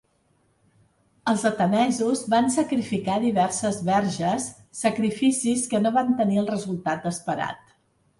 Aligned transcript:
Els 1.33 1.41
atenesos 1.49 2.23
van 2.33 2.47
sacrificar 2.55 3.17
diverses 3.25 3.77
verges, 3.89 4.47
sacrificis 4.79 5.67
que 5.75 5.83
no 5.85 5.93
van 5.99 6.11
tenir 6.23 6.41
el 6.45 6.49
resultat 6.55 7.07
esperat. 7.13 7.77